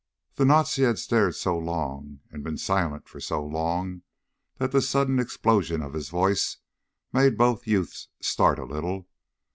The 0.33 0.45
Nazi 0.45 0.81
had 0.81 0.97
stared 0.97 1.35
so 1.35 1.55
long, 1.55 2.21
and 2.31 2.43
been 2.43 2.57
silent 2.57 3.07
for 3.07 3.19
so 3.19 3.45
long, 3.45 4.01
that 4.57 4.71
the 4.71 4.81
sudden 4.81 5.19
explosion 5.19 5.83
of 5.83 5.93
his 5.93 6.09
voice 6.09 6.57
made 7.13 7.37
both 7.37 7.67
youths 7.67 8.07
start 8.19 8.57
a 8.57 8.65
little. 8.65 9.07